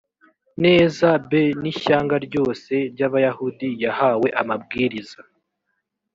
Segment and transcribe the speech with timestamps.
[0.63, 1.31] neza b
[1.61, 5.19] n ishyanga ryose ry abayahudi yahawe amabwiriza